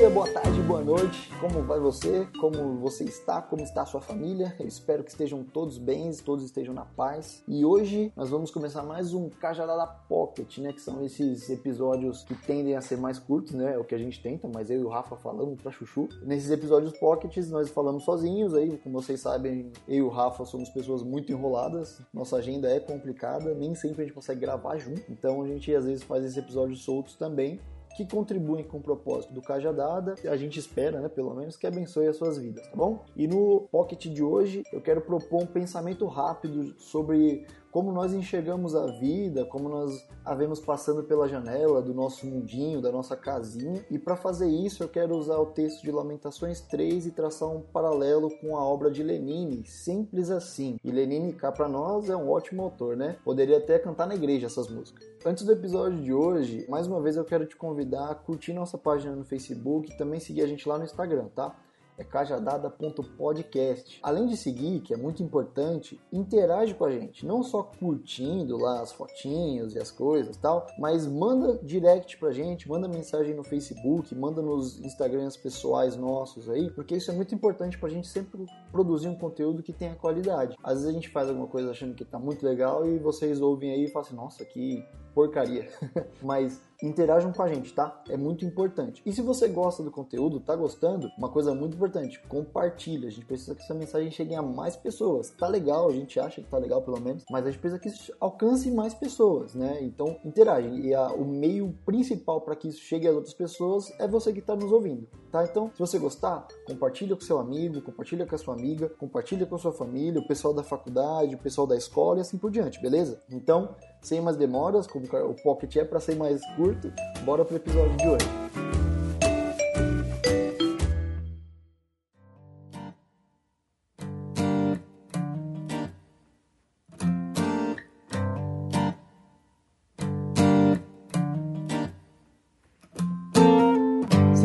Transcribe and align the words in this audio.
Dia, 0.00 0.08
boa 0.08 0.32
tarde, 0.32 0.62
boa 0.62 0.80
noite. 0.80 1.30
Como 1.38 1.62
vai 1.62 1.78
você? 1.78 2.26
Como 2.40 2.78
você 2.78 3.04
está? 3.04 3.42
Como 3.42 3.62
está 3.62 3.82
a 3.82 3.84
sua 3.84 4.00
família? 4.00 4.56
Eu 4.58 4.66
espero 4.66 5.04
que 5.04 5.10
estejam 5.10 5.44
todos 5.44 5.76
bem, 5.76 6.10
todos 6.24 6.42
estejam 6.42 6.72
na 6.72 6.86
paz. 6.86 7.44
E 7.46 7.66
hoje 7.66 8.10
nós 8.16 8.30
vamos 8.30 8.50
começar 8.50 8.82
mais 8.82 9.12
um 9.12 9.28
Cajadada 9.28 9.86
Pocket, 9.86 10.56
né? 10.56 10.72
Que 10.72 10.80
são 10.80 11.04
esses 11.04 11.50
episódios 11.50 12.24
que 12.24 12.34
tendem 12.34 12.76
a 12.76 12.80
ser 12.80 12.96
mais 12.96 13.18
curtos, 13.18 13.52
né? 13.52 13.74
É 13.74 13.78
o 13.78 13.84
que 13.84 13.94
a 13.94 13.98
gente 13.98 14.22
tenta, 14.22 14.48
mas 14.48 14.70
eu 14.70 14.80
e 14.80 14.84
o 14.84 14.88
Rafa 14.88 15.16
falamos 15.16 15.60
pra 15.60 15.70
chuchu. 15.70 16.08
Nesses 16.22 16.50
episódios 16.50 16.96
pockets 16.98 17.50
nós 17.50 17.68
falamos 17.68 18.02
sozinhos, 18.02 18.54
aí, 18.54 18.78
como 18.78 19.02
vocês 19.02 19.20
sabem, 19.20 19.70
eu 19.86 19.96
e 19.96 20.00
o 20.00 20.08
Rafa 20.08 20.46
somos 20.46 20.70
pessoas 20.70 21.02
muito 21.02 21.30
enroladas. 21.30 22.00
Nossa 22.10 22.36
agenda 22.36 22.70
é 22.70 22.80
complicada, 22.80 23.52
nem 23.52 23.74
sempre 23.74 24.00
a 24.00 24.04
gente 24.06 24.14
consegue 24.14 24.40
gravar 24.40 24.78
junto. 24.78 25.02
Então 25.10 25.42
a 25.42 25.46
gente 25.46 25.74
às 25.74 25.84
vezes 25.84 26.02
faz 26.02 26.24
esses 26.24 26.38
episódios 26.38 26.84
soltos 26.84 27.16
também 27.16 27.60
que 27.96 28.06
contribuem 28.06 28.64
com 28.64 28.78
o 28.78 28.82
propósito 28.82 29.32
do 29.32 29.42
Cajadada. 29.42 30.14
A 30.24 30.36
gente 30.36 30.58
espera, 30.58 31.00
né, 31.00 31.08
pelo 31.08 31.34
menos, 31.34 31.56
que 31.56 31.66
abençoe 31.66 32.06
as 32.06 32.16
suas 32.16 32.38
vidas, 32.38 32.66
tá 32.66 32.76
bom? 32.76 33.04
E 33.16 33.26
no 33.26 33.68
Pocket 33.70 34.06
de 34.06 34.22
hoje 34.22 34.62
eu 34.72 34.80
quero 34.80 35.00
propor 35.00 35.42
um 35.42 35.46
pensamento 35.46 36.06
rápido 36.06 36.74
sobre 36.78 37.46
como 37.70 37.92
nós 37.92 38.12
enxergamos 38.12 38.74
a 38.74 38.86
vida, 38.86 39.44
como 39.44 39.68
nós 39.68 40.06
a 40.24 40.34
vemos 40.34 40.60
passando 40.60 41.02
pela 41.02 41.28
janela 41.28 41.80
do 41.80 41.94
nosso 41.94 42.26
mundinho, 42.26 42.80
da 42.80 42.90
nossa 42.90 43.16
casinha. 43.16 43.84
E 43.90 43.98
para 43.98 44.16
fazer 44.16 44.48
isso, 44.48 44.82
eu 44.82 44.88
quero 44.88 45.16
usar 45.16 45.38
o 45.38 45.46
texto 45.46 45.82
de 45.82 45.90
Lamentações 45.90 46.60
3 46.60 47.06
e 47.06 47.10
traçar 47.10 47.48
um 47.48 47.60
paralelo 47.60 48.30
com 48.40 48.56
a 48.56 48.64
obra 48.64 48.90
de 48.90 49.02
Lenine, 49.02 49.64
simples 49.66 50.30
assim. 50.30 50.78
E 50.84 50.90
Lenine, 50.90 51.32
cá 51.32 51.50
para 51.52 51.68
nós, 51.68 52.10
é 52.10 52.16
um 52.16 52.30
ótimo 52.30 52.62
autor, 52.62 52.96
né? 52.96 53.16
Poderia 53.24 53.58
até 53.58 53.78
cantar 53.78 54.06
na 54.06 54.14
igreja 54.14 54.46
essas 54.46 54.68
músicas. 54.68 55.08
Antes 55.24 55.44
do 55.44 55.52
episódio 55.52 56.00
de 56.02 56.12
hoje, 56.12 56.66
mais 56.68 56.86
uma 56.86 57.00
vez 57.00 57.16
eu 57.16 57.24
quero 57.24 57.46
te 57.46 57.56
convidar 57.56 58.10
a 58.10 58.14
curtir 58.14 58.52
nossa 58.52 58.76
página 58.76 59.14
no 59.14 59.24
Facebook 59.24 59.92
e 59.92 59.96
também 59.96 60.20
seguir 60.20 60.42
a 60.42 60.46
gente 60.46 60.68
lá 60.68 60.78
no 60.78 60.84
Instagram, 60.84 61.26
tá? 61.34 61.54
É 62.00 62.04
cajadada.podcast. 62.04 64.00
Além 64.02 64.26
de 64.26 64.36
seguir, 64.36 64.80
que 64.80 64.94
é 64.94 64.96
muito 64.96 65.22
importante, 65.22 66.00
interage 66.10 66.74
com 66.74 66.86
a 66.86 66.90
gente, 66.90 67.26
não 67.26 67.42
só 67.42 67.62
curtindo 67.62 68.56
lá 68.56 68.80
as 68.80 68.90
fotinhos 68.90 69.74
e 69.74 69.78
as 69.78 69.90
coisas 69.90 70.36
tal, 70.38 70.66
mas 70.78 71.06
manda 71.06 71.58
direct 71.62 72.16
pra 72.16 72.32
gente, 72.32 72.68
manda 72.68 72.88
mensagem 72.88 73.34
no 73.34 73.44
Facebook, 73.44 74.14
manda 74.14 74.40
nos 74.40 74.80
Instagrams 74.80 75.36
pessoais 75.36 75.94
nossos 75.96 76.48
aí, 76.48 76.70
porque 76.70 76.96
isso 76.96 77.10
é 77.10 77.14
muito 77.14 77.34
importante 77.34 77.78
pra 77.78 77.90
gente 77.90 78.08
sempre 78.08 78.46
produzir 78.72 79.08
um 79.08 79.16
conteúdo 79.16 79.62
que 79.62 79.72
tenha 79.72 79.94
qualidade. 79.94 80.56
Às 80.62 80.78
vezes 80.78 80.88
a 80.88 80.92
gente 80.92 81.10
faz 81.10 81.28
alguma 81.28 81.46
coisa 81.46 81.70
achando 81.70 81.94
que 81.94 82.04
tá 82.04 82.18
muito 82.18 82.44
legal 82.44 82.86
e 82.86 82.98
vocês 82.98 83.42
ouvem 83.42 83.72
aí 83.72 83.84
e 83.84 83.88
falam 83.88 84.06
assim, 84.06 84.16
nossa, 84.16 84.44
que 84.44 84.82
porcaria. 85.14 85.68
mas 86.22 86.60
interajam 86.82 87.32
com 87.32 87.42
a 87.42 87.48
gente, 87.48 87.72
tá? 87.74 88.02
É 88.08 88.16
muito 88.16 88.44
importante. 88.44 89.02
E 89.04 89.12
se 89.12 89.20
você 89.20 89.48
gosta 89.48 89.82
do 89.82 89.90
conteúdo, 89.90 90.40
tá 90.40 90.56
gostando, 90.56 91.10
uma 91.18 91.28
coisa 91.28 91.54
muito 91.54 91.76
importante, 91.76 91.89
compartilha. 92.28 93.08
A 93.08 93.10
gente 93.10 93.26
precisa 93.26 93.54
que 93.54 93.62
essa 93.62 93.74
mensagem 93.74 94.10
chegue 94.10 94.34
a 94.34 94.42
mais 94.42 94.76
pessoas. 94.76 95.30
Tá 95.30 95.48
legal, 95.48 95.88
a 95.88 95.92
gente 95.92 96.18
acha 96.18 96.40
que 96.40 96.48
tá 96.48 96.58
legal 96.58 96.82
pelo 96.82 97.00
menos, 97.00 97.24
mas 97.30 97.46
a 97.46 97.50
gente 97.50 97.60
precisa 97.60 97.80
que 97.80 97.88
isso 97.88 98.12
alcance 98.20 98.70
mais 98.70 98.94
pessoas, 98.94 99.54
né? 99.54 99.78
Então, 99.82 100.16
interage. 100.24 100.68
E 100.68 100.94
a, 100.94 101.08
o 101.12 101.24
meio 101.24 101.74
principal 101.84 102.40
para 102.40 102.56
que 102.56 102.68
isso 102.68 102.80
chegue 102.80 103.06
às 103.08 103.14
outras 103.14 103.34
pessoas 103.34 103.92
é 103.98 104.06
você 104.06 104.32
que 104.32 104.40
tá 104.40 104.54
nos 104.54 104.72
ouvindo, 104.72 105.06
tá? 105.30 105.44
Então, 105.44 105.70
se 105.74 105.78
você 105.78 105.98
gostar, 105.98 106.46
compartilha 106.66 107.14
com 107.14 107.22
seu 107.22 107.38
amigo, 107.38 107.80
compartilha 107.82 108.26
com 108.26 108.34
a 108.34 108.38
sua 108.38 108.54
amiga, 108.54 108.88
compartilha 108.88 109.46
com 109.46 109.54
a 109.54 109.58
sua 109.58 109.72
família, 109.72 110.20
o 110.20 110.26
pessoal 110.26 110.54
da 110.54 110.62
faculdade, 110.62 111.34
o 111.34 111.38
pessoal 111.38 111.66
da 111.66 111.76
escola 111.76 112.18
e 112.18 112.20
assim 112.20 112.38
por 112.38 112.50
diante, 112.50 112.80
beleza? 112.80 113.22
Então, 113.30 113.74
sem 114.00 114.20
mais 114.20 114.36
demoras, 114.36 114.86
como 114.86 115.06
o 115.06 115.34
Pocket 115.42 115.76
é 115.76 115.84
para 115.84 116.00
ser 116.00 116.16
mais 116.16 116.40
curto, 116.56 116.92
bora 117.24 117.44
pro 117.44 117.56
episódio 117.56 117.96
de 117.96 118.08
hoje. 118.08 118.79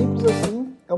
Simples 0.05 0.25
assim, 0.25 0.41
é 0.41 0.44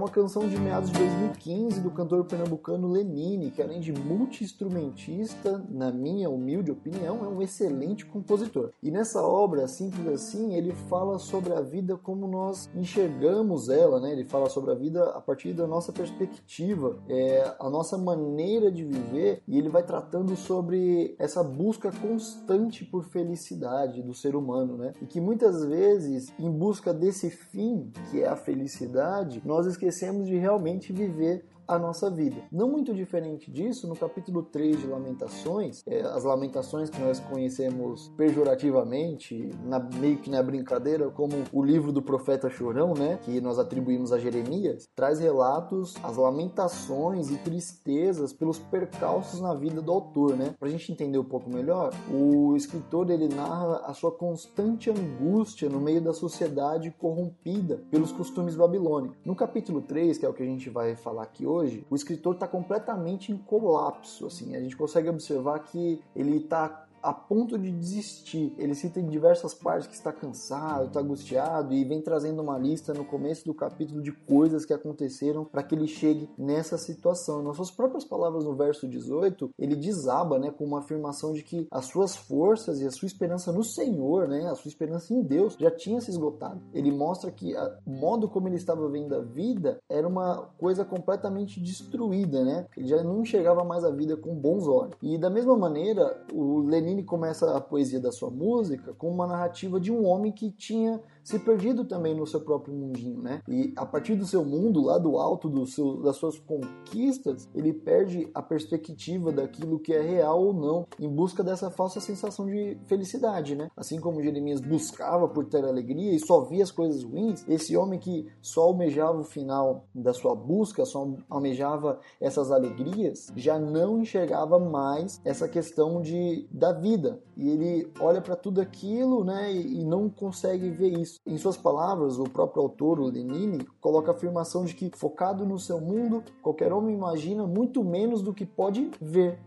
uma 0.08 0.14
canção 0.14 0.48
de 0.48 0.58
meados 0.58 0.90
de 0.90 1.00
2015 1.00 1.82
do 1.82 1.92
cantor 1.92 2.24
pernambucano 2.24 2.88
Lenine, 2.88 3.52
que 3.52 3.62
além 3.62 3.82
de 3.82 3.92
multi-instrumentista, 3.92 5.62
na 5.70 5.92
minha 5.92 6.30
humilde 6.30 6.72
opinião, 6.72 7.26
é 7.26 7.28
um 7.28 7.42
excelente 7.42 8.06
compositor. 8.06 8.72
E 8.82 8.90
nessa 8.90 9.22
obra, 9.22 9.68
simples 9.68 10.08
assim, 10.08 10.54
ele 10.54 10.72
fala 10.90 11.20
sobre 11.20 11.52
a 11.52 11.60
vida 11.60 11.98
como 11.98 12.26
nós 12.26 12.70
enxergamos 12.74 13.68
ela, 13.68 14.00
né? 14.00 14.14
Ele 14.14 14.24
fala 14.24 14.50
sobre 14.50 14.72
a 14.72 14.76
vida 14.76 15.04
a 15.10 15.20
partir 15.20 15.52
da 15.52 15.68
nossa 15.68 15.92
perspectiva, 15.92 16.98
é, 17.10 17.54
a 17.60 17.70
nossa 17.70 17.98
maneira 17.98 18.72
de 18.72 18.86
viver, 18.86 19.42
e 19.46 19.58
ele 19.58 19.68
vai 19.68 19.84
tratando 19.84 20.38
sobre 20.38 21.16
essa 21.20 21.44
busca 21.44 21.92
constante 21.92 22.86
por 22.86 23.04
felicidade 23.04 24.02
do 24.02 24.14
ser 24.14 24.38
humano, 24.38 24.78
né? 24.78 24.94
E 25.02 25.06
que 25.06 25.20
muitas 25.20 25.66
vezes, 25.66 26.32
em 26.40 26.50
busca 26.50 26.94
desse 26.94 27.30
fim, 27.30 27.92
que 28.10 28.22
é 28.22 28.30
a 28.30 28.38
felicidade, 28.38 29.42
nós 29.44 29.66
esquecemos 29.66 29.97
de 30.24 30.40
realmente 30.40 30.94
viver 30.94 31.44
a 31.68 31.78
nossa 31.78 32.10
vida. 32.10 32.38
Não 32.52 32.70
muito 32.70 32.94
diferente 32.94 33.52
disso, 33.52 33.88
no 33.88 33.96
capítulo 33.96 34.44
3 34.44 34.80
de 34.80 34.88
Lamentações, 34.88 35.84
é, 35.86 36.02
as 36.02 36.24
lamentações 36.24 36.90
que 36.90 37.00
nós 37.02 37.20
conhecemos 37.20 38.12
pejorativamente, 38.16 39.50
na, 39.66 39.80
meio 39.80 40.18
que 40.18 40.30
na 40.30 40.42
brincadeira, 40.42 41.10
como 41.10 41.34
o 41.52 41.64
livro 41.64 41.92
do 41.92 42.02
profeta 42.02 42.50
Chorão, 42.50 42.94
né, 42.94 43.20
que 43.24 43.42
nós 43.42 43.60
atribuímos 43.60 44.12
a 44.12 44.20
Jeremias, 44.20 44.88
traz 44.96 45.20
relatos, 45.20 45.96
as 46.04 46.18
lamentações 46.18 47.30
e 47.30 47.38
tristezas 47.38 48.32
pelos 48.32 48.60
percalços 48.60 49.42
na 49.42 49.54
vida 49.54 49.82
do 49.82 49.92
autor, 49.92 50.36
né? 50.36 50.56
Pra 50.60 50.70
gente 50.70 50.92
entender 50.92 51.18
um 51.18 51.24
pouco 51.24 51.50
melhor, 51.50 51.94
o 52.12 52.56
escritor 52.56 53.10
ele 53.10 53.28
narra 53.28 53.78
a 53.86 53.94
sua 53.94 54.12
constante 54.12 54.90
angústia 54.90 55.70
no 55.70 55.80
meio 55.80 56.02
da 56.02 56.14
sociedade 56.14 56.92
corrompida 56.98 57.82
pelos 57.90 58.12
costumes 58.12 58.56
babilônicos. 58.56 59.18
No 59.26 59.36
capítulo 59.36 59.82
3, 59.82 60.18
que 60.18 60.26
é 60.26 60.30
o 60.30 60.34
que 60.34 60.44
a 60.44 60.46
gente 60.46 60.70
vai 60.70 60.96
falar 60.96 61.24
aqui 61.24 61.46
hoje, 61.46 61.57
hoje, 61.58 61.86
o 61.90 61.96
escritor 61.96 62.36
está 62.36 62.48
completamente 62.48 63.32
em 63.32 63.38
colapso. 63.38 64.28
Assim, 64.28 64.56
a 64.56 64.60
gente 64.60 64.76
consegue 64.76 65.10
observar 65.10 65.60
que 65.60 66.02
ele 66.16 66.38
está 66.38 66.87
a 67.02 67.14
ponto 67.14 67.58
de 67.58 67.72
desistir. 67.72 68.54
Ele 68.58 68.76
cita 68.76 69.00
em 69.00 69.08
diversas 69.08 69.54
partes 69.54 69.88
que 69.88 69.94
está 69.94 70.12
cansado, 70.12 70.88
está 70.88 71.00
angustiado 71.00 71.74
e 71.74 71.84
vem 71.84 72.02
trazendo 72.02 72.42
uma 72.42 72.58
lista 72.58 72.94
no 72.94 73.06
começo 73.06 73.46
do 73.46 73.54
capítulo 73.54 74.02
de 74.02 74.12
coisas 74.12 74.66
que 74.66 74.74
aconteceram 74.74 75.46
para 75.46 75.64
que 75.64 75.76
ele 75.76 75.88
chegue 75.88 76.30
nessa 76.38 76.78
situação. 76.78 77.42
Nas 77.42 77.56
suas 77.56 77.72
próprias 77.72 78.04
palavras 78.04 78.44
no 78.44 78.56
verso 78.56 78.88
18, 78.88 79.52
ele 79.58 79.76
desaba, 79.76 80.40
né, 80.40 80.52
com 80.52 80.66
uma 80.66 80.80
afirmação 80.80 81.34
de 81.34 81.44
que 81.44 81.68
as 81.72 81.86
suas 81.86 82.16
forças 82.16 82.80
e 82.82 82.88
a 82.88 82.92
sua 82.92 83.06
esperança 83.06 83.52
no 83.52 83.64
Senhor, 83.64 84.28
né, 84.28 84.50
a 84.50 84.56
sua 84.56 84.70
esperança 84.70 85.14
em 85.14 85.22
Deus 85.22 85.56
já 85.60 85.72
tinha 85.72 86.02
se 86.02 86.12
esgotado. 86.12 86.62
Ele 86.74 86.92
mostra 86.92 87.32
que 87.32 87.54
o 87.86 87.92
modo 87.92 88.28
como 88.30 88.48
ele 88.48 88.56
estava 88.56 88.88
vendo 88.90 89.16
a 89.16 89.20
vida 89.20 89.80
era 89.90 90.08
uma 90.08 90.50
coisa 90.58 90.84
completamente 90.84 91.60
destruída, 91.60 92.44
né? 92.44 92.68
Ele 92.76 92.88
já 92.88 93.04
não 93.04 93.22
enxergava 93.22 93.64
mais 93.64 93.84
a 93.84 93.92
vida 93.92 94.16
com 94.18 94.34
bons 94.36 94.68
olhos. 94.68 94.96
E 95.02 95.18
da 95.18 95.30
mesma 95.30 95.58
maneira, 95.58 96.26
o 96.34 96.60
Lenin 96.60 96.87
começa 97.04 97.56
a 97.56 97.62
poesia 97.62 98.00
da 98.00 98.12
sua 98.12 98.30
música 98.30 98.94
com 98.94 99.12
uma 99.12 99.28
narrativa 99.28 99.80
de 99.80 99.92
um 99.92 100.06
homem 100.06 100.32
que 100.32 100.52
tinha 100.52 101.02
se 101.28 101.38
perdido 101.40 101.84
também 101.84 102.16
no 102.16 102.26
seu 102.26 102.40
próprio 102.40 102.74
mundinho, 102.74 103.22
né? 103.22 103.42
E 103.50 103.74
a 103.76 103.86
partir 103.86 104.16
do 104.16 104.26
seu 104.26 104.46
mundo, 104.46 104.86
lá 104.86 104.98
do 104.98 105.18
alto 105.18 105.50
do 105.50 105.66
seu, 105.66 106.02
das 106.02 106.16
suas 106.16 106.40
conquistas, 106.40 107.50
ele 107.54 107.74
perde 107.74 108.30
a 108.34 108.42
perspectiva 108.42 109.30
daquilo 109.30 109.78
que 109.78 109.92
é 109.92 110.02
real 110.02 110.42
ou 110.42 110.54
não, 110.54 110.88
em 110.98 111.10
busca 111.10 111.44
dessa 111.44 111.70
falsa 111.70 112.00
sensação 112.00 112.46
de 112.46 112.78
felicidade, 112.86 113.58
né? 113.58 113.70
Assim 113.76 114.00
como 114.00 114.24
Jeremias 114.24 114.62
buscava 114.62 115.28
por 115.28 115.44
ter 115.44 115.66
alegria 115.66 116.14
e 116.14 116.20
só 116.26 116.46
via 116.46 116.64
as 116.64 116.72
coisas 116.72 117.04
ruins, 117.04 117.44
esse 117.46 117.76
homem 117.76 118.00
que 118.00 118.26
só 118.42 118.62
almejava 118.62 119.20
o 119.20 119.26
final 119.26 119.86
da 119.94 120.14
sua 120.14 120.34
busca, 120.34 120.86
só 120.86 121.14
almejava 121.30 122.00
essas 122.22 122.52
alegrias, 122.52 123.34
já 123.36 123.60
não 123.60 124.00
enxergava 124.00 124.58
mais 124.58 125.20
essa 125.26 125.46
questão 125.50 126.02
de 126.02 126.48
da 126.50 126.72
vida. 126.72 127.22
E 127.36 127.50
ele 127.50 127.92
olha 128.00 128.22
para 128.22 128.38
tudo 128.38 128.62
aquilo, 128.62 129.26
né, 129.26 129.54
e 129.54 129.84
não 129.84 130.10
consegue 130.10 130.70
ver 130.70 130.98
isso. 130.98 131.17
Em 131.26 131.38
suas 131.38 131.58
palavras, 131.58 132.20
o 132.20 132.24
próprio 132.24 132.62
autor, 132.62 133.00
o 133.00 133.06
Lenine, 133.06 133.68
coloca 133.82 134.12
a 134.12 134.16
afirmação 134.16 134.66
de 134.66 134.74
que, 134.76 134.92
focado 134.96 135.46
no 135.46 135.60
seu 135.60 135.80
mundo, 135.80 136.24
qualquer 136.42 136.72
homem 136.72 136.96
imagina 136.96 137.46
muito 137.46 137.84
menos 137.84 138.22
do 138.22 138.34
que 138.34 138.46
pode 138.46 138.92
ver. 139.02 139.40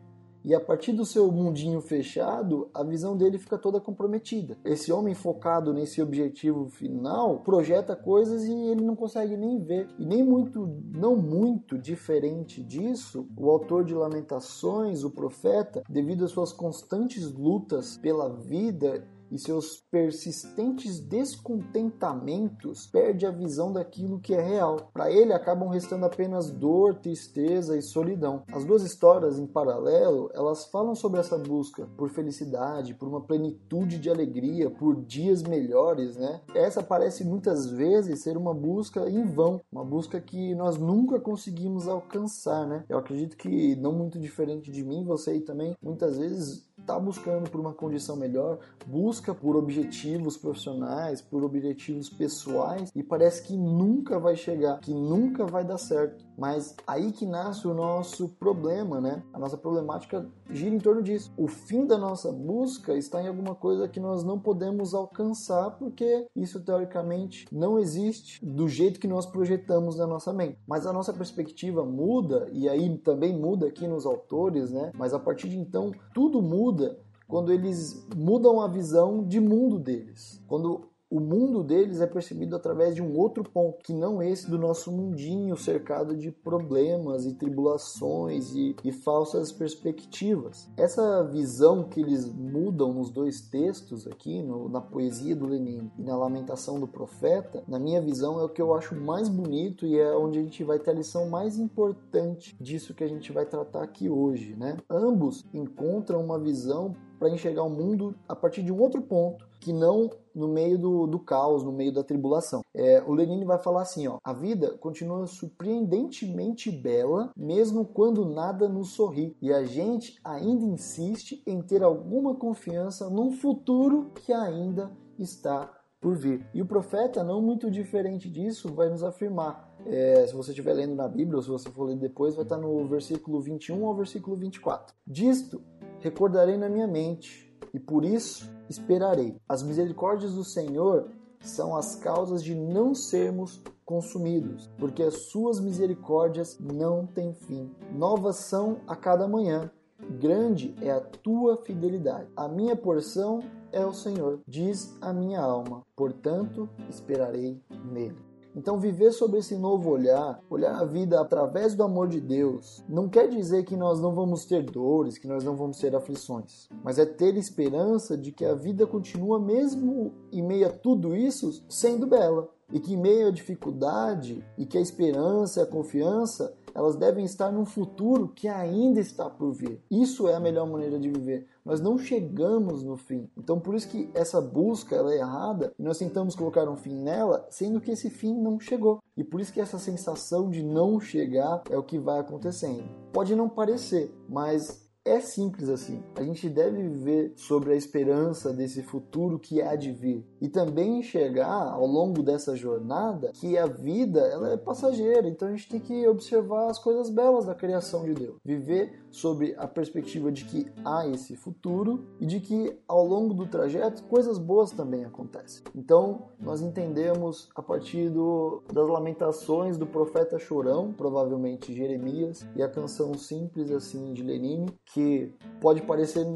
E 0.42 0.54
a 0.54 0.60
partir 0.60 0.92
do 0.92 1.04
seu 1.04 1.30
mundinho 1.30 1.82
fechado, 1.82 2.70
a 2.72 2.82
visão 2.82 3.14
dele 3.14 3.38
fica 3.38 3.58
toda 3.58 3.78
comprometida. 3.78 4.56
Esse 4.64 4.90
homem 4.90 5.14
focado 5.14 5.74
nesse 5.74 6.00
objetivo 6.00 6.66
final 6.66 7.40
projeta 7.40 7.94
coisas 7.94 8.44
e 8.44 8.52
ele 8.52 8.82
não 8.82 8.96
consegue 8.96 9.36
nem 9.36 9.58
ver. 9.58 9.88
E 9.98 10.06
nem 10.06 10.22
muito, 10.22 10.66
não 10.94 11.14
muito 11.14 11.76
diferente 11.76 12.62
disso, 12.62 13.26
o 13.36 13.50
autor 13.50 13.84
de 13.84 13.94
Lamentações, 13.94 15.04
o 15.04 15.10
profeta, 15.10 15.82
devido 15.88 16.24
às 16.24 16.30
suas 16.30 16.52
constantes 16.52 17.30
lutas 17.32 17.98
pela 17.98 18.30
vida, 18.30 19.06
e 19.30 19.38
seus 19.38 19.76
persistentes 19.90 21.00
descontentamentos 21.00 22.86
perde 22.86 23.26
a 23.26 23.30
visão 23.30 23.72
daquilo 23.72 24.20
que 24.20 24.34
é 24.34 24.40
real. 24.40 24.90
Para 24.92 25.10
ele 25.10 25.32
acabam 25.32 25.68
restando 25.68 26.06
apenas 26.06 26.50
dor, 26.50 26.96
tristeza 26.96 27.76
e 27.76 27.82
solidão. 27.82 28.42
As 28.52 28.64
duas 28.64 28.82
histórias 28.82 29.38
em 29.38 29.46
paralelo, 29.46 30.30
elas 30.34 30.66
falam 30.66 30.94
sobre 30.94 31.20
essa 31.20 31.38
busca 31.38 31.88
por 31.96 32.10
felicidade, 32.10 32.94
por 32.94 33.08
uma 33.08 33.20
plenitude 33.20 33.98
de 33.98 34.10
alegria, 34.10 34.70
por 34.70 34.96
dias 35.04 35.42
melhores, 35.42 36.16
né? 36.16 36.40
Essa 36.54 36.82
parece 36.82 37.24
muitas 37.24 37.70
vezes 37.70 38.22
ser 38.22 38.36
uma 38.36 38.54
busca 38.54 39.08
em 39.08 39.24
vão, 39.24 39.60
uma 39.70 39.84
busca 39.84 40.20
que 40.20 40.54
nós 40.54 40.76
nunca 40.76 41.18
conseguimos 41.20 41.88
alcançar, 41.88 42.66
né? 42.66 42.84
Eu 42.88 42.98
acredito 42.98 43.36
que 43.36 43.76
não 43.76 43.92
muito 43.92 44.18
diferente 44.18 44.70
de 44.70 44.84
mim, 44.84 45.04
você 45.04 45.30
aí 45.30 45.40
também 45.40 45.76
muitas 45.82 46.18
vezes 46.18 46.69
está 46.90 46.98
buscando 46.98 47.48
por 47.48 47.60
uma 47.60 47.72
condição 47.72 48.16
melhor, 48.16 48.58
busca 48.84 49.32
por 49.32 49.54
objetivos 49.54 50.36
profissionais, 50.36 51.20
por 51.22 51.44
objetivos 51.44 52.10
pessoais 52.10 52.90
e 52.94 53.02
parece 53.02 53.42
que 53.44 53.56
nunca 53.56 54.18
vai 54.18 54.34
chegar, 54.34 54.80
que 54.80 54.92
nunca 54.92 55.46
vai 55.46 55.64
dar 55.64 55.78
certo. 55.78 56.24
Mas 56.40 56.74
aí 56.86 57.12
que 57.12 57.26
nasce 57.26 57.68
o 57.68 57.74
nosso 57.74 58.30
problema, 58.30 58.98
né? 58.98 59.22
A 59.30 59.38
nossa 59.38 59.58
problemática 59.58 60.26
gira 60.48 60.74
em 60.74 60.78
torno 60.78 61.02
disso. 61.02 61.30
O 61.36 61.46
fim 61.46 61.84
da 61.84 61.98
nossa 61.98 62.32
busca 62.32 62.96
está 62.96 63.22
em 63.22 63.28
alguma 63.28 63.54
coisa 63.54 63.86
que 63.86 64.00
nós 64.00 64.24
não 64.24 64.38
podemos 64.38 64.94
alcançar 64.94 65.72
porque 65.72 66.26
isso 66.34 66.58
teoricamente 66.60 67.46
não 67.52 67.78
existe 67.78 68.42
do 68.42 68.66
jeito 68.66 68.98
que 68.98 69.06
nós 69.06 69.26
projetamos 69.26 69.98
na 69.98 70.06
nossa 70.06 70.32
mente. 70.32 70.58
Mas 70.66 70.86
a 70.86 70.94
nossa 70.94 71.12
perspectiva 71.12 71.84
muda 71.84 72.48
e 72.50 72.70
aí 72.70 72.96
também 72.96 73.38
muda 73.38 73.66
aqui 73.66 73.86
nos 73.86 74.06
autores, 74.06 74.70
né? 74.70 74.92
Mas 74.96 75.12
a 75.12 75.18
partir 75.18 75.50
de 75.50 75.58
então 75.58 75.92
tudo 76.14 76.40
muda 76.40 76.98
quando 77.28 77.52
eles 77.52 78.06
mudam 78.16 78.60
a 78.60 78.66
visão 78.66 79.22
de 79.22 79.38
mundo 79.38 79.78
deles. 79.78 80.42
Quando 80.48 80.89
o 81.10 81.18
mundo 81.18 81.64
deles 81.64 82.00
é 82.00 82.06
percebido 82.06 82.54
através 82.54 82.94
de 82.94 83.02
um 83.02 83.18
outro 83.18 83.42
ponto, 83.42 83.82
que 83.82 83.92
não 83.92 84.22
esse 84.22 84.48
do 84.48 84.56
nosso 84.56 84.92
mundinho 84.92 85.56
cercado 85.56 86.16
de 86.16 86.30
problemas 86.30 87.26
e 87.26 87.34
tribulações 87.34 88.54
e, 88.54 88.76
e, 88.84 88.92
falsas 88.92 89.50
perspectivas. 89.50 90.70
Essa 90.76 91.24
visão 91.24 91.82
que 91.88 92.00
eles 92.00 92.32
mudam 92.32 92.94
nos 92.94 93.10
dois 93.10 93.40
textos 93.40 94.06
aqui, 94.06 94.40
no, 94.40 94.68
na 94.68 94.80
poesia 94.80 95.34
do 95.34 95.46
Lenin 95.46 95.90
e 95.98 96.02
na 96.02 96.16
lamentação 96.16 96.78
do 96.78 96.86
profeta, 96.86 97.64
na 97.66 97.80
minha 97.80 98.00
visão 98.00 98.38
é 98.38 98.44
o 98.44 98.48
que 98.48 98.62
eu 98.62 98.72
acho 98.72 98.94
mais 98.94 99.28
bonito 99.28 99.84
e 99.84 99.98
é 99.98 100.16
onde 100.16 100.38
a 100.38 100.42
gente 100.42 100.62
vai 100.62 100.78
ter 100.78 100.92
a 100.92 100.94
lição 100.94 101.28
mais 101.28 101.58
importante 101.58 102.56
disso 102.60 102.94
que 102.94 103.02
a 103.02 103.08
gente 103.08 103.32
vai 103.32 103.44
tratar 103.44 103.82
aqui 103.82 104.08
hoje, 104.08 104.54
né? 104.56 104.76
Ambos 104.88 105.44
encontram 105.52 106.24
uma 106.24 106.38
visão 106.38 106.94
para 107.18 107.30
enxergar 107.30 107.64
o 107.64 107.70
mundo 107.70 108.14
a 108.28 108.36
partir 108.36 108.62
de 108.62 108.72
um 108.72 108.80
outro 108.80 109.02
ponto 109.02 109.49
que 109.60 109.72
não 109.72 110.10
no 110.34 110.48
meio 110.48 110.78
do, 110.78 111.06
do 111.06 111.18
caos, 111.18 111.62
no 111.62 111.72
meio 111.72 111.92
da 111.92 112.02
tribulação. 112.02 112.62
É, 112.74 113.02
o 113.06 113.12
Lenin 113.12 113.44
vai 113.44 113.58
falar 113.58 113.82
assim: 113.82 114.06
ó, 114.08 114.18
a 114.24 114.32
vida 114.32 114.76
continua 114.78 115.26
surpreendentemente 115.26 116.70
bela, 116.70 117.30
mesmo 117.36 117.84
quando 117.84 118.24
nada 118.24 118.68
nos 118.68 118.94
sorri, 118.94 119.36
e 119.40 119.52
a 119.52 119.64
gente 119.64 120.18
ainda 120.24 120.64
insiste 120.64 121.42
em 121.46 121.60
ter 121.60 121.82
alguma 121.82 122.34
confiança 122.34 123.10
num 123.10 123.32
futuro 123.32 124.10
que 124.14 124.32
ainda 124.32 124.90
está 125.18 125.70
por 126.00 126.16
vir. 126.16 126.46
E 126.54 126.62
o 126.62 126.66
profeta, 126.66 127.22
não 127.22 127.42
muito 127.42 127.70
diferente 127.70 128.30
disso, 128.30 128.72
vai 128.72 128.88
nos 128.88 129.02
afirmar. 129.02 129.68
É, 129.86 130.26
se 130.26 130.34
você 130.34 130.50
estiver 130.50 130.72
lendo 130.72 130.94
na 130.94 131.06
Bíblia, 131.06 131.36
ou 131.36 131.42
se 131.42 131.48
você 131.48 131.70
for 131.70 131.84
ler 131.84 131.96
depois, 131.96 132.34
vai 132.34 132.44
estar 132.44 132.56
no 132.56 132.86
versículo 132.86 133.40
21 133.40 133.84
ao 133.84 133.94
versículo 133.94 134.36
24. 134.36 134.94
Disto 135.06 135.62
recordarei 136.00 136.56
na 136.56 136.68
minha 136.68 136.86
mente, 136.86 137.54
e 137.74 137.78
por 137.78 138.04
isso 138.04 138.50
esperarei. 138.70 139.36
As 139.48 139.62
misericórdias 139.62 140.32
do 140.34 140.44
Senhor 140.44 141.08
são 141.40 141.76
as 141.76 141.96
causas 141.96 142.42
de 142.42 142.54
não 142.54 142.94
sermos 142.94 143.60
consumidos, 143.84 144.70
porque 144.78 145.02
as 145.02 145.24
suas 145.24 145.58
misericórdias 145.58 146.56
não 146.60 147.04
têm 147.06 147.34
fim. 147.34 147.70
Novas 147.92 148.36
são 148.36 148.78
a 148.86 148.94
cada 148.94 149.26
manhã. 149.26 149.70
Grande 150.18 150.74
é 150.80 150.90
a 150.90 151.00
tua 151.00 151.56
fidelidade. 151.56 152.28
A 152.36 152.48
minha 152.48 152.76
porção 152.76 153.40
é 153.72 153.84
o 153.84 153.92
Senhor, 153.92 154.40
diz 154.46 154.96
a 155.00 155.12
minha 155.12 155.40
alma. 155.40 155.82
Portanto, 155.96 156.68
esperarei 156.88 157.60
nele. 157.84 158.29
Então, 158.54 158.78
viver 158.78 159.12
sobre 159.12 159.38
esse 159.38 159.56
novo 159.56 159.90
olhar, 159.90 160.42
olhar 160.50 160.74
a 160.74 160.84
vida 160.84 161.20
através 161.20 161.74
do 161.74 161.82
amor 161.82 162.08
de 162.08 162.20
Deus, 162.20 162.84
não 162.88 163.08
quer 163.08 163.28
dizer 163.28 163.64
que 163.64 163.76
nós 163.76 164.00
não 164.00 164.14
vamos 164.14 164.44
ter 164.44 164.62
dores, 164.62 165.18
que 165.18 165.28
nós 165.28 165.44
não 165.44 165.56
vamos 165.56 165.78
ter 165.78 165.94
aflições, 165.94 166.68
mas 166.82 166.98
é 166.98 167.06
ter 167.06 167.36
esperança 167.36 168.16
de 168.16 168.32
que 168.32 168.44
a 168.44 168.54
vida 168.54 168.86
continua, 168.86 169.38
mesmo 169.38 170.12
em 170.32 170.42
meio 170.42 170.66
a 170.66 170.70
tudo 170.70 171.14
isso, 171.14 171.64
sendo 171.68 172.06
bela. 172.06 172.48
E 172.72 172.78
que 172.78 172.94
em 172.94 172.96
meio 172.96 173.28
à 173.28 173.30
dificuldade, 173.32 174.44
e 174.56 174.64
que 174.64 174.78
a 174.78 174.80
esperança 174.80 175.58
e 175.58 175.62
a 175.64 175.66
confiança 175.66 176.54
elas 176.74 176.96
devem 176.96 177.24
estar 177.24 177.50
num 177.50 177.64
futuro 177.64 178.28
que 178.28 178.48
ainda 178.48 179.00
está 179.00 179.28
por 179.28 179.52
vir. 179.52 179.82
Isso 179.90 180.28
é 180.28 180.34
a 180.34 180.40
melhor 180.40 180.68
maneira 180.68 180.98
de 180.98 181.08
viver. 181.08 181.46
Nós 181.70 181.80
não 181.80 181.96
chegamos 181.96 182.82
no 182.82 182.96
fim. 182.96 183.30
Então 183.38 183.60
por 183.60 183.76
isso 183.76 183.88
que 183.88 184.10
essa 184.12 184.40
busca 184.40 184.96
ela 184.96 185.14
é 185.14 185.18
errada 185.18 185.72
e 185.78 185.82
nós 185.84 185.98
tentamos 185.98 186.34
colocar 186.34 186.68
um 186.68 186.76
fim 186.76 186.96
nela, 186.96 187.46
sendo 187.48 187.80
que 187.80 187.92
esse 187.92 188.10
fim 188.10 188.34
não 188.34 188.58
chegou. 188.58 188.98
E 189.16 189.22
por 189.22 189.40
isso 189.40 189.52
que 189.52 189.60
essa 189.60 189.78
sensação 189.78 190.50
de 190.50 190.64
não 190.64 190.98
chegar 190.98 191.62
é 191.70 191.78
o 191.78 191.84
que 191.84 191.96
vai 191.96 192.18
acontecendo. 192.18 192.82
Pode 193.12 193.36
não 193.36 193.48
parecer, 193.48 194.12
mas 194.28 194.89
é 195.04 195.18
simples 195.20 195.68
assim. 195.68 196.02
A 196.14 196.22
gente 196.22 196.48
deve 196.48 196.82
viver 196.88 197.32
sobre 197.36 197.72
a 197.72 197.76
esperança 197.76 198.52
desse 198.52 198.82
futuro 198.82 199.38
que 199.38 199.62
há 199.62 199.74
de 199.74 199.92
vir 199.92 200.26
e 200.40 200.48
também 200.48 200.98
enxergar 200.98 201.72
ao 201.72 201.86
longo 201.86 202.22
dessa 202.22 202.54
jornada 202.54 203.32
que 203.32 203.56
a 203.56 203.66
vida 203.66 204.20
ela 204.20 204.52
é 204.52 204.56
passageira. 204.56 205.26
Então 205.26 205.48
a 205.48 205.52
gente 205.52 205.68
tem 205.68 205.80
que 205.80 206.06
observar 206.06 206.70
as 206.70 206.78
coisas 206.78 207.08
belas 207.08 207.46
da 207.46 207.54
criação 207.54 208.04
de 208.04 208.14
Deus, 208.14 208.36
viver 208.44 209.02
sobre 209.10 209.54
a 209.56 209.66
perspectiva 209.66 210.30
de 210.30 210.44
que 210.44 210.66
há 210.84 211.06
esse 211.08 211.34
futuro 211.34 212.06
e 212.20 212.26
de 212.26 212.38
que 212.38 212.78
ao 212.86 213.04
longo 213.04 213.32
do 213.32 213.46
trajeto 213.46 214.04
coisas 214.04 214.38
boas 214.38 214.70
também 214.70 215.04
acontecem. 215.04 215.62
Então 215.74 216.28
nós 216.38 216.60
entendemos 216.60 217.48
a 217.54 217.62
partir 217.62 218.10
do, 218.10 218.62
das 218.72 218.86
lamentações 218.86 219.78
do 219.78 219.86
profeta 219.86 220.38
chorão, 220.38 220.92
provavelmente 220.92 221.74
Jeremias, 221.74 222.46
e 222.54 222.62
a 222.62 222.68
canção 222.68 223.14
simples 223.14 223.70
assim 223.70 224.12
de 224.12 224.22
Lenine 224.22 224.68
que 224.92 225.32
pode 225.60 225.82
parecer 225.82 226.26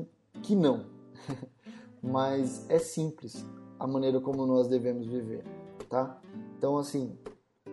que 0.42 0.54
não, 0.54 0.87
mas 2.02 2.68
é 2.68 2.78
simples 2.78 3.44
a 3.78 3.87
maneira 3.87 4.20
como 4.20 4.46
nós 4.46 4.68
devemos 4.68 5.06
viver, 5.06 5.44
tá? 5.88 6.20
Então, 6.56 6.78
assim, 6.78 7.18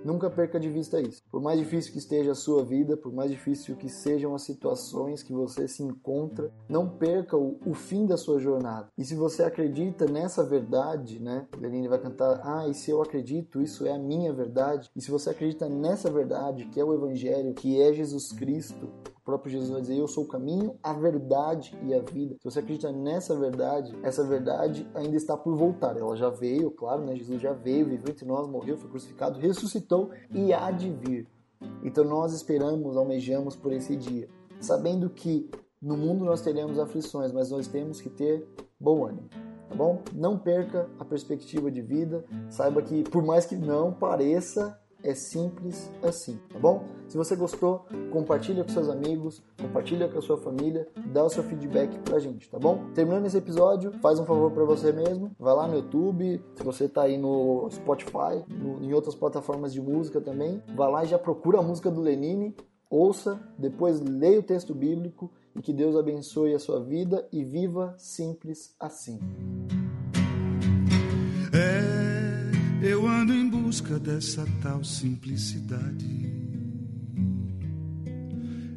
nunca 0.04 0.30
perca 0.30 0.60
de 0.60 0.70
vista 0.70 1.00
isso. 1.00 1.22
Por 1.30 1.42
mais 1.42 1.60
difícil 1.60 1.92
que 1.92 2.00
esteja 2.00 2.32
a 2.32 2.36
sua 2.36 2.64
vida, 2.64 2.98
por 2.98 3.14
mais 3.14 3.30
difícil 3.30 3.76
que 3.76 3.88
sejam 3.88 4.34
as 4.34 4.42
situações 4.42 5.24
que 5.24 5.32
você 5.32 5.68
se 5.68 5.84
encontra, 5.84 6.52
não 6.68 6.90
perca 6.90 7.38
o, 7.38 7.60
o 7.66 7.74
fim 7.74 8.06
da 8.06 8.18
sua 8.18 8.40
jornada. 8.40 8.88
E 8.98 9.06
se 9.06 9.16
você 9.16 9.44
acredita 9.44 10.06
nessa 10.06 10.44
verdade, 10.44 11.20
né? 11.22 11.48
Lenine 11.58 11.88
vai 11.88 12.00
cantar: 12.00 12.42
Ah, 12.44 12.68
e 12.68 12.74
se 12.74 12.92
eu 12.92 13.02
acredito, 13.02 13.62
isso 13.62 13.86
é 13.86 13.94
a 13.94 14.00
minha 14.00 14.34
verdade. 14.34 14.90
E 14.96 15.02
se 15.02 15.12
você 15.12 15.30
acredita 15.30 15.70
nessa 15.70 16.10
verdade, 16.10 16.66
que 16.66 16.80
é 16.80 16.84
o 16.84 16.94
Evangelho, 16.94 17.54
que 17.54 17.80
é 17.80 17.94
Jesus 17.94 18.32
Cristo, 18.32 18.90
o 19.22 19.24
próprio 19.24 19.52
Jesus 19.52 19.70
vai 19.70 19.82
dizer: 19.82 19.98
Eu 19.98 20.08
sou 20.08 20.24
o 20.24 20.28
caminho, 20.28 20.76
a 20.82 20.94
verdade 20.94 21.78
e 21.84 21.94
a 21.94 22.00
vida. 22.00 22.36
Se 22.40 22.44
você 22.44 22.60
acredita 22.60 22.92
nessa 22.92 23.36
verdade, 23.36 23.96
essa 24.02 24.24
verdade 24.24 24.90
ainda 24.96 25.16
está 25.16 25.38
por 25.38 25.56
voltar. 25.56 25.96
Ela 25.96 26.16
já 26.16 26.30
veio, 26.30 26.72
claro, 26.72 27.06
né? 27.06 27.16
Jesus 27.16 27.40
já 27.40 27.54
veio, 27.54 27.86
viveu 27.86 28.10
entre 28.10 28.26
nós, 28.26 28.48
morreu, 28.48 28.78
foi 28.78 28.90
crucificado, 28.90 29.40
ressuscitou 29.40 30.10
e 30.34 30.52
há 30.52 30.72
de 30.72 30.90
vir. 30.90 31.28
Então 31.84 32.04
nós 32.04 32.34
esperamos, 32.34 32.98
almejamos 32.98 33.56
por 33.56 33.72
esse 33.72 33.96
dia, 33.96 34.28
sabendo 34.60 35.08
que 35.08 35.52
no 35.80 35.96
mundo 35.96 36.26
nós 36.26 36.42
teremos 36.42 36.80
aflições, 36.80 37.32
mas 37.32 37.52
nós 37.52 37.68
temos 37.68 38.02
que 38.02 38.10
ter 38.10 38.48
bom 38.80 39.06
ânimo. 39.06 39.30
Tá 39.70 39.76
bom? 39.76 40.02
Não 40.14 40.38
perca 40.38 40.90
a 41.00 41.06
perspectiva 41.06 41.72
de 41.72 41.82
vida. 41.82 42.26
Saiba 42.50 42.82
que, 42.82 43.04
por 43.04 43.24
mais 43.24 43.46
que 43.46 43.56
não 43.56 43.94
pareça, 43.94 44.78
é 45.04 45.14
simples 45.14 45.92
assim, 46.02 46.40
tá 46.52 46.60
bom? 46.60 46.84
Se 47.08 47.18
você 47.18 47.36
gostou, 47.36 47.86
compartilha 48.12 48.64
com 48.64 48.70
seus 48.70 48.90
amigos, 48.90 49.44
compartilha 49.60 50.08
com 50.08 50.18
a 50.18 50.22
sua 50.22 50.38
família, 50.38 50.88
dá 51.08 51.24
o 51.24 51.30
seu 51.30 51.44
feedback 51.44 51.98
pra 52.00 52.20
gente, 52.20 52.50
tá 52.50 52.58
bom? 52.58 52.86
Terminando 52.94 53.26
esse 53.26 53.38
episódio, 53.38 53.92
faz 54.02 54.20
um 54.20 54.26
favor 54.26 54.52
para 54.52 54.64
você 54.64 54.92
mesmo, 54.92 55.32
vai 55.40 55.54
lá 55.54 55.68
no 55.68 55.76
YouTube, 55.76 56.42
se 56.56 56.64
você 56.64 56.88
tá 56.88 57.04
aí 57.04 57.18
no 57.18 57.70
Spotify, 57.70 58.46
no, 58.48 58.82
em 58.82 58.94
outras 58.94 59.16
plataformas 59.16 59.74
de 59.74 59.82
música 59.82 60.22
também, 60.22 60.62
vai 60.76 60.90
lá 60.90 61.04
e 61.04 61.08
já 61.08 61.20
procura 61.20 61.60
a 61.60 61.64
música 61.64 61.92
do 61.92 62.02
Lenine, 62.02 62.56
ouça, 62.90 63.40
depois 63.58 64.00
leia 64.00 64.40
o 64.40 64.44
texto 64.44 64.74
bíblico 64.74 65.32
e 65.56 65.62
que 65.62 65.74
Deus 65.74 65.96
abençoe 65.96 66.54
a 66.54 66.60
sua 66.60 66.80
vida 66.80 67.28
e 67.32 67.44
viva 67.44 67.94
simples 67.98 68.74
assim. 68.80 69.20
Eu 72.82 73.08
ando 73.08 73.32
em 73.32 73.48
busca 73.48 74.00
dessa 74.00 74.44
tal 74.60 74.84
simplicidade. 74.84 76.26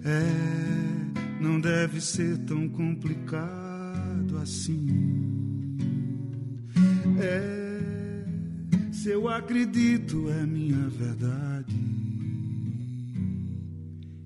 É, 0.05 1.41
não 1.41 1.59
deve 1.59 2.03
ser 2.03 2.37
tão 2.45 2.69
complicado 2.69 4.37
assim. 4.43 4.87
É, 7.19 8.93
se 8.93 9.09
eu 9.09 9.27
acredito 9.27 10.29
é 10.29 10.45
minha 10.45 10.87
verdade. 10.91 11.75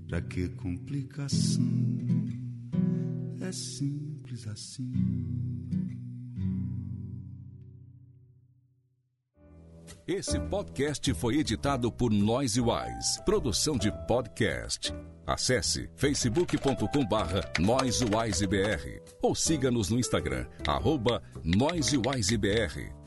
Pra 0.09 0.21
que 0.21 0.49
complicação? 0.49 1.65
É 3.41 3.53
simples 3.53 4.49
assim. 4.49 4.91
Esse 10.09 10.41
podcast 10.41 11.13
foi 11.13 11.37
editado 11.37 11.93
por 11.93 12.11
Noise 12.11 12.63
Wise, 12.63 13.23
produção 13.27 13.77
de 13.77 13.93
podcast. 14.07 14.91
Acesse 15.27 15.91
facebook.com 15.97 17.05
barra 17.05 17.43
ou 19.21 19.35
siga-nos 19.35 19.91
no 19.91 19.99
Instagram, 19.99 20.47
arroba 20.67 21.23
NoiseWiseBR. 21.45 22.98